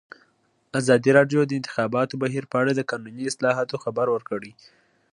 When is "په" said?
2.51-2.55